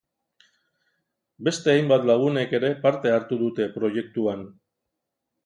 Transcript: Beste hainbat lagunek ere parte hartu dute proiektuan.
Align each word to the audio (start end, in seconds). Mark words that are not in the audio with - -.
Beste 1.47 1.71
hainbat 1.73 2.07
lagunek 2.11 2.57
ere 2.61 2.73
parte 2.87 3.13
hartu 3.19 3.39
dute 3.43 3.69
proiektuan. 3.77 4.43